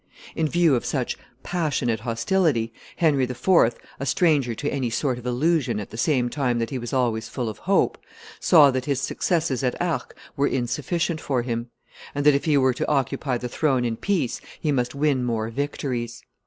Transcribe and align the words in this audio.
In 0.35 0.47
view 0.47 0.73
of 0.73 0.83
such 0.83 1.15
passionate 1.43 1.99
hostility, 1.99 2.73
Henry 2.95 3.25
IV., 3.25 3.75
a 3.99 4.05
stranger 4.07 4.55
to 4.55 4.67
any 4.73 4.89
sort 4.89 5.19
of 5.19 5.27
illusion 5.27 5.79
at 5.79 5.91
the 5.91 5.95
same 5.97 6.27
time 6.27 6.57
that 6.57 6.71
he 6.71 6.79
was 6.79 6.91
always 6.91 7.29
full 7.29 7.47
of 7.47 7.59
hope, 7.59 7.99
saw 8.39 8.71
that 8.71 8.85
his 8.85 8.99
successes 8.99 9.63
at 9.63 9.79
Arques 9.79 10.15
were 10.35 10.47
insufficient 10.47 11.21
for 11.21 11.43
him, 11.43 11.69
and 12.15 12.25
that, 12.25 12.33
if 12.33 12.45
he 12.45 12.57
were 12.57 12.73
to 12.73 12.89
occupy 12.89 13.37
the 13.37 13.47
throne 13.47 13.85
in 13.85 13.95
peace, 13.95 14.41
he 14.59 14.71
must 14.71 14.95
win 14.95 15.23
more 15.23 15.49
victories. 15.51 16.23